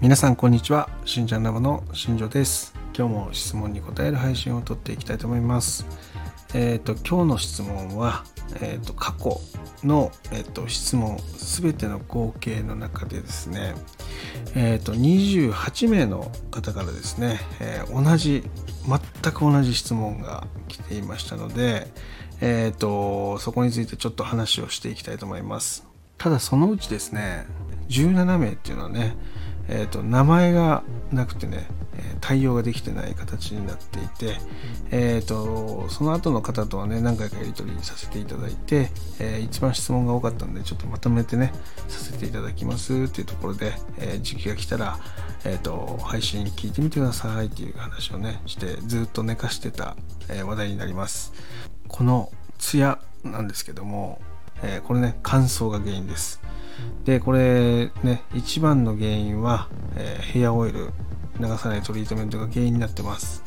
[0.00, 0.88] 皆さんこんにちは。
[1.04, 2.72] しんちゃんラボの新庄です。
[2.96, 5.84] 今日も質問に答える配信を撮っていきたいと思います。
[6.54, 8.24] えっ、ー、と今日の質問は
[8.62, 9.38] えっ、ー、と過去
[9.84, 13.74] のえっ、ー、と質問すべての合計の中でですね
[14.54, 18.42] えっ、と28名の方からですね、え同じ
[19.22, 21.88] 全く同じ質問が来ていましたので
[22.40, 25.86] えっ、とそこについてちょっと話をしていきたいと思います。
[26.16, 27.46] ただそのうちですね
[27.90, 29.14] 17名っていうのはね
[29.72, 31.66] えーと、名前がなくてね
[32.20, 34.36] 対応ができてない形になっていて、
[34.90, 41.52] えーと、その後の方とはね何回かやり取りさせていただいて、えー、一番質問が多かったんでちょっとまとめてね
[41.88, 44.98] させていただきますっていうところで、えー、時期が来たら、
[45.44, 49.96] えーと、配信聞いてみてくださいっていう話をねしてずっと寝かしてた、
[50.28, 51.32] え話題になります。
[51.88, 54.20] このツヤなんですけども、
[54.62, 56.39] えこれね乾燥が原因です
[57.04, 60.90] でこれね一番の原因は、えー、ヘアオイル
[61.40, 63.42] 流さないトリートメントが原因になってます。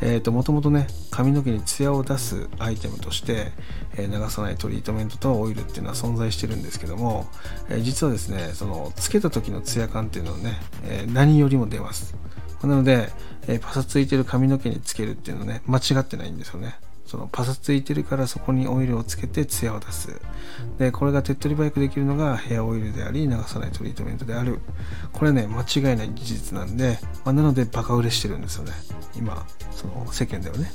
[0.00, 3.52] えーと、もともとね髪の毛にツヤを出すアイテムとして、
[3.96, 7.26] えー、流さないトリートメントとオイルっていうのは存在してるんですけども、
[7.68, 12.16] えー、実はですねそのつけた時のツヤ感っていうのはね、えー、何よりも出ます。
[12.62, 13.10] なので、
[13.48, 16.76] えパサついてる髪の毛につけるっていうのはね間違ってないんですよね。
[17.12, 20.18] そのパサついてるからそこにオイルをつけてツヤを出す。
[20.78, 24.60] でこれが手っ取り早くできるのがヘアオイルであり流さないトリートメントである。
[25.12, 28.72] これね間違いない事実なんで、まあ、なのでバカ売れしてるんですよね。
[29.14, 30.72] 今その世間ではね、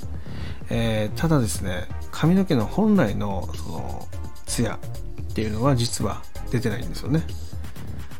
[0.69, 4.07] えー、ただですね髪の毛の本来のその
[4.45, 6.21] ツヤっていうのは実は
[6.51, 7.23] 出てないんですよね。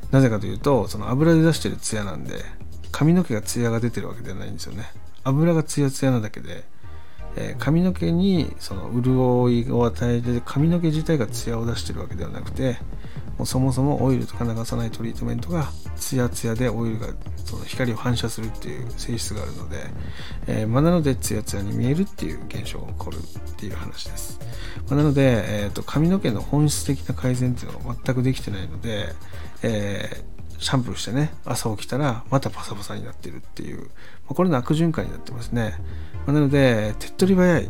[0.09, 2.33] なぜかというとその油で出してるツヤなんで
[2.91, 4.85] 髪の毛がツヤが出てるわけではないんですよね。
[5.23, 6.63] 油がツヤツヤなだけで
[7.39, 12.77] えー、髪の毛にその潤いを与えて髪の毛自体がツヤを出してるわけではなくて
[13.37, 17.07] もうそもそもオイルとか流さないトリートメントがツヤツヤでオイルが
[17.45, 19.77] その光を反射するっていう性質があるので、
[20.47, 24.39] えーま、なのでツヤツヤに見えるっていう現象が起こるっていう話です、
[24.89, 29.13] ま、なので、えーと、髪の毛の本質的な改善っていうのは全くできてないので、
[29.61, 33.89] えーシャンプーしてね朝起きたらまたパサパサになってるっていう、
[34.27, 35.75] これの悪循環になってますね、
[36.25, 37.69] ま、なので手っ取り早い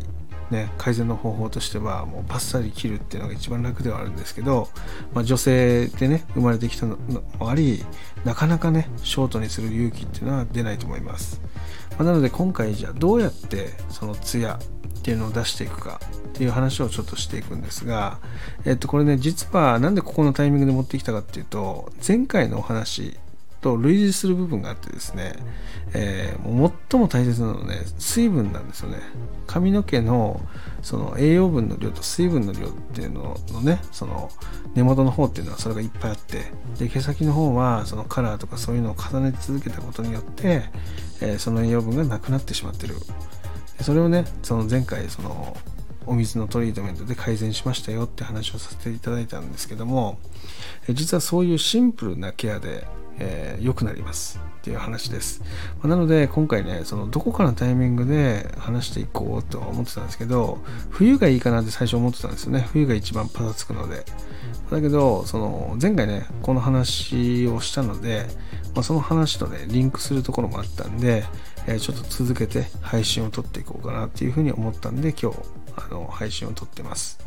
[0.50, 4.70] ね、改善の方法としてはもうパッサリ切るっていうのが一番楽ではあるんですけど、
[5.14, 6.98] まあ、女性でね生まれてきたの
[7.38, 7.84] もあり
[8.24, 11.42] なかなかねショートにする勇気っていうのは出ないと思います、
[11.92, 18.20] まあ、なので今回じゃあどうやってそのツヤっていうのを出していくかっていう話をちょっとしていくんですが、
[18.64, 23.18] えっと、これね実はなんでここのタイミングで持ってきたかっていうと前回のお話
[23.68, 25.34] と類似する部分があってですね、
[25.94, 29.00] えー、最も大切なのはね水分なんですよね。
[29.46, 30.42] 髪の毛の
[30.82, 34.30] その栄養分の量と水分の量っていうののねその
[34.76, 40.64] 根元の方っていうのはそれがいっぱいあってで毛先の方はそのカラーとかそういうのを重ね続けたことによって、
[41.22, 42.96] えー、その栄養分がなくなってしまってる。
[43.82, 45.56] それをねその前回その
[46.08, 50.18] お水のトリートメントで改善しましたよって話をさせていただいたんですけども
[50.90, 52.88] 実はそういうシンプルなケアで
[53.20, 55.42] えー、良くなりますっていう話です。
[55.82, 62.68] まなので今回ね、そのどこかのタイミングで話していこうと思ってたんですけど、冬がいいかなって最初思ってたんですよね。
[62.72, 64.06] 冬が一番パサつくので。
[64.72, 68.26] だけど、その前回ね、この話をしたので、
[68.76, 71.24] まあ、その話とね、リンクするところもあったんで、
[71.68, 75.38] えー、ちょっと続けて配信を撮っていこうかなっていうふうに思ったんで、今日、
[75.76, 77.20] あの、配信を撮ってます。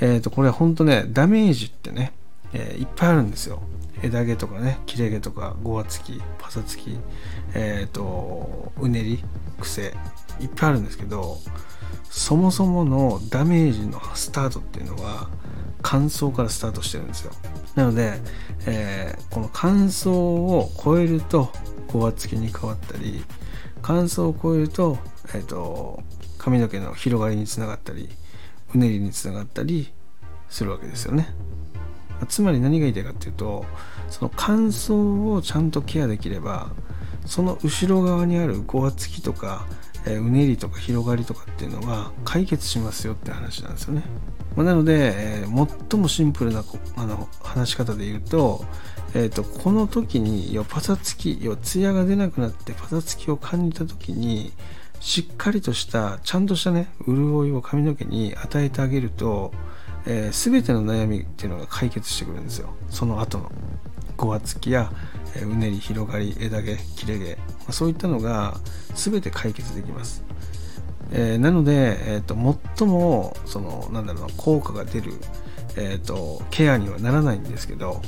[0.00, 2.12] えっ、ー、と、これほんとね、ダメージってね、
[2.56, 3.62] えー、いっぱいあるんですよ。
[4.02, 6.98] 枝毛とかね切れ毛とかごわつきパサつき
[7.54, 9.22] えっ、ー、とうねり
[9.60, 9.94] 癖
[10.40, 11.38] いっぱいあるんですけど
[12.04, 15.28] そもそものダメージのスタートっていうのは
[15.82, 17.32] 乾燥からスタートしてるんですよ
[17.74, 18.20] なので、
[18.66, 21.50] えー、この乾燥を超えると
[21.88, 23.24] ごわつきに変わったり
[23.80, 26.02] 乾燥を超えると,、えーと
[26.38, 28.08] 髪の毛の広がりにつながったり
[28.74, 29.92] うねりにつながったり
[30.48, 31.28] するわけですよね
[32.28, 33.64] つまり何が言いたいかっていうと
[34.08, 36.70] その乾燥をちゃんとケアできれば
[37.26, 39.66] その後ろ側にあるごわつきとか、
[40.06, 44.04] え、うねりとか広がりとかっていうのは解決しますよって話なんですよね。
[44.54, 46.64] ま、なので、えー、最もシンプルな
[46.96, 48.64] あの話し方で言うと,、
[49.14, 54.52] えーと、この時に要パサつき要ツヤが出なくなってパサつきを感じた時に
[55.00, 59.52] しっかりとしたちゃんとしたね潤いを髪の毛に与えてあげると
[60.06, 62.74] えー、全ての悩みっていうのが解決してくるんですよ。
[62.90, 63.50] その後の。
[64.16, 64.90] ごわつきや、
[65.34, 68.56] えー、うねり広がり枝毛切れ毛、まあ、そういったのが
[68.94, 70.24] 全て解決できます、
[71.12, 72.34] えー、なので、えーと、
[72.78, 75.12] 最もそのなんだろうな効果が出る、
[75.76, 78.00] えーと、ケアにはならないんですけど、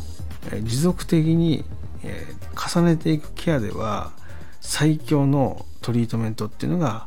[0.50, 1.66] え持続的に
[2.02, 4.12] えー、重ねていくケアでは
[4.60, 7.06] 最強のトリートメントっていうのが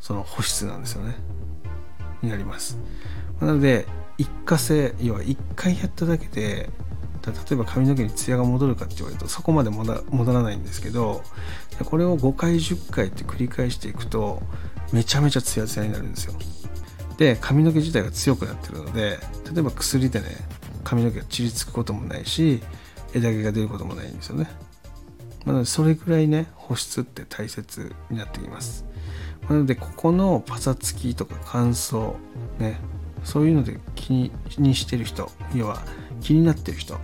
[0.00, 1.16] その保湿なんですよね。
[2.22, 2.78] になります。
[3.40, 3.86] なので
[4.20, 6.68] 一過性要は1回やっただけで
[7.26, 9.94] 例えば髪の毛にツヤが戻るかって言われるとそこまで戻
[10.32, 11.22] らないんですけど
[11.84, 14.42] これを5回10回って繰り返していくと
[14.92, 16.34] めちゃめちゃツヤツヤになるんですよ。
[17.16, 19.18] で髪の毛自体が強くなってるので
[19.52, 20.26] 例えば薬でね
[20.84, 22.62] 髪の毛が散りつくこともないし
[23.14, 24.50] 枝毛が出ることもないんですよね。
[25.46, 28.84] なのでそれぐらいね保湿って大切になってきます。
[29.48, 32.14] なのでここのパサつきとか乾燥
[32.58, 32.78] ね
[33.24, 35.82] そういうので気ににしてる人要は
[36.20, 36.98] 気になってる人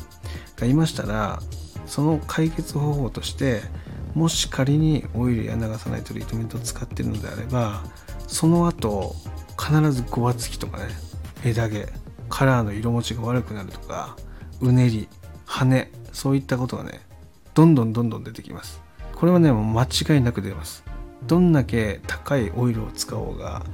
[0.57, 1.41] がいましたら
[1.87, 3.61] その解決方法として
[4.15, 7.83] もし仮にオイルや流さないトリートメントを使ってるのであれば
[8.27, 9.15] その後
[9.59, 10.89] 必ずごわつきとかね
[11.45, 11.87] 枝毛
[12.29, 14.17] カラーの色持ちが悪くなるとか
[14.61, 15.09] うねり
[15.45, 17.01] 羽そういったことがね
[17.55, 18.83] どんどんどんどん出てきます。
[19.15, 20.85] これはねもう間違いなく出ます。
[21.27, 23.65] どんだけ高いオイルを使おうが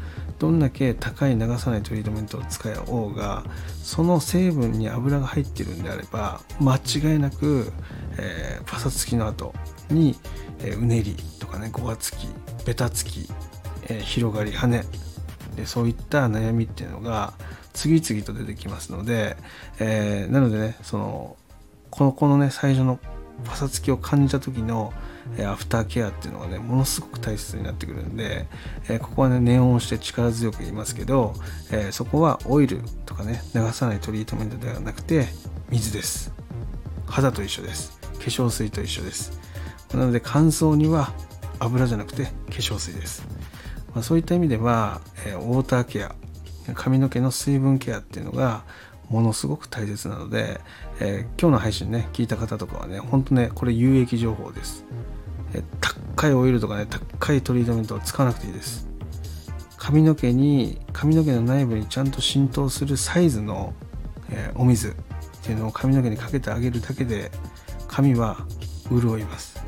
[0.42, 3.44] どんだけ高い流さないトリートメントを使おうが
[3.80, 7.72] その成分に油が入ってるんであれば間違いなく、
[8.18, 9.54] えー、パサつきの後
[9.88, 10.16] に、
[10.58, 12.26] えー、うねりとかねごわつき
[12.66, 13.28] ベタつき、
[13.84, 14.84] えー、広がり羽
[15.54, 17.34] でそういった悩みっていうのが
[17.72, 19.36] 次々と出てきますので、
[19.78, 21.36] えー、なのでねその
[21.90, 22.98] このこのね最初の
[23.44, 24.92] パサつきを感じた時の
[25.46, 28.46] アフターケアっていうのがねものすごく大切になってくるんで、
[28.88, 31.34] えここはね念を押して力強く言いますけど、
[31.70, 35.26] えそこはオイルとかね流さないトリートメントではなくて
[35.70, 36.32] 水です。
[37.06, 37.98] 肌と一緒です。
[38.00, 39.38] 化粧水と一緒です。
[39.94, 41.12] なので乾燥には
[41.58, 43.26] 油じゃなくて化粧水です、
[43.94, 46.14] まあ、そういった意味では、えウォーターケア
[46.74, 48.64] 髪の毛の水分ケアっていうのが
[49.08, 50.60] ものすごく大切なので、
[51.04, 54.84] えー、今日の配信ね聞いた方とかはねほんとねこれ有益情報です、
[55.52, 55.64] えー、
[56.14, 58.88] 高いオイルとかね高いトリートメントを使わなくていいです。
[59.76, 63.74] 髪の毛に髪の毛の内部にちゃんと浸透するサイズの、
[64.30, 64.94] えー、お水っ
[65.42, 67.32] ていうのを髪の毛にかけてあげるだけで
[67.88, 68.46] 髪は
[68.88, 69.60] 潤います。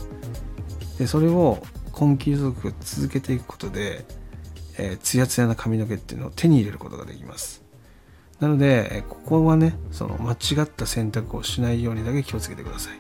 [0.99, 1.61] でそれを
[2.01, 4.05] 根気よく続けていくことで、
[4.79, 7.64] えー、ツヤツヤな髪の毛っていうのを手に入れることができます。
[8.41, 12.99] なので、ここはね、その間違った選択をしないようにだけ気をつけてください。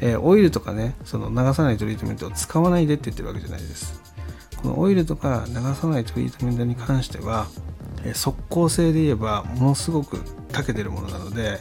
[0.00, 4.00] えー、オイルとかね、その流さないトリートメントを使わないでって言ってるわけじゃないです。
[4.62, 7.46] このオイルとか流さないトリートメントに関しては、
[8.04, 10.20] えー、速効性で言えばものすごく
[10.52, 11.58] 長けてるものなので、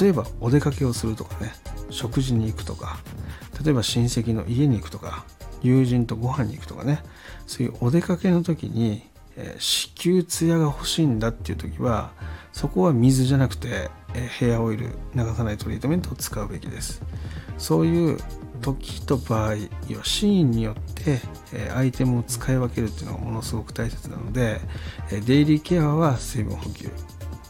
[0.00, 1.52] 例えばお出かけをするとかね、
[1.90, 2.98] 食事に行くとか、
[3.64, 5.24] 例えば親戚の家に行くとか、
[5.62, 7.02] 友人とご飯に行くとかね、
[7.46, 12.12] そういうお出かけの時にえー、子宮ツヤが欲しいんだっていう時は
[12.52, 17.02] そこは水じゃなくて、え、ヘアオイル流さないトリートメントを使うべきです。
[17.58, 18.18] そういう
[18.60, 19.56] 時と場合
[19.88, 21.20] 要はシーンによって、
[21.52, 24.60] え、アイテムを使い分けるっていうのがものすごく大切なので、
[25.10, 26.90] えデイリーケアは水分補給。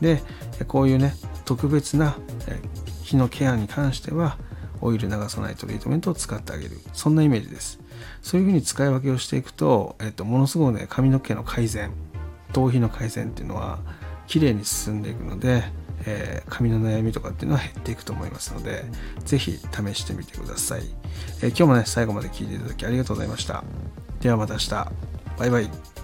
[0.01, 0.23] で
[0.67, 1.15] こういうね
[1.45, 2.17] 特別な、
[2.49, 2.59] え
[3.03, 4.39] 日のケアに関しては
[4.81, 6.79] オイル流さないトリートメントを使ってあげる。
[6.95, 7.79] そんなイメージです。
[8.23, 11.93] そういうふうに使い分けをしていくと、えっと、ものすごくね髪の毛の改善
[12.53, 13.79] 頭皮の改善っていうのは
[14.27, 15.65] 綺麗に進んでいくので、
[16.07, 18.85] えー、髪の悩みとかっていうのは減っていくと思いますので
[19.25, 19.59] 是非試
[19.95, 20.83] してみてください、
[21.43, 23.65] えー、今日もね最後まで聞いていただきありがとうございました。
[24.21, 24.71] ではまた明日。
[25.39, 26.04] バイバイ。